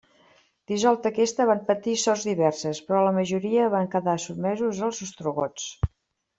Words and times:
Dissolta 0.69 1.09
aquesta, 1.09 1.45
van 1.49 1.61
patir 1.67 1.93
sorts 2.05 2.25
diverses, 2.31 2.81
però 2.89 3.03
la 3.09 3.13
majoria 3.19 3.69
van 3.77 3.93
quedar 3.95 4.19
sotmesos 4.27 4.85
als 4.91 5.07
ostrogots. 5.11 5.73